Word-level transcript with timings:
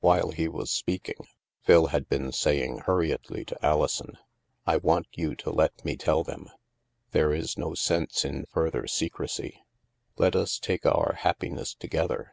While 0.00 0.30
he 0.30 0.48
was 0.48 0.70
speaking, 0.70 1.26
Phil 1.60 1.88
had 1.88 2.08
been 2.08 2.32
saying 2.32 2.84
hur 2.86 2.94
riedly 3.02 3.46
to 3.48 3.62
Alison:" 3.62 4.16
I 4.66 4.78
want 4.78 5.06
you 5.12 5.34
to 5.36 5.50
let 5.50 5.84
me 5.84 5.96
tell 5.98 6.24
them. 6.24 6.48
There 7.10 7.34
is 7.34 7.58
no 7.58 7.74
sense 7.74 8.24
in 8.24 8.46
further 8.46 8.86
secrecy. 8.86 9.66
Let 10.16 10.34
us 10.34 10.58
take 10.58 10.86
our 10.86 11.16
happiness 11.20 11.74
together. 11.74 12.32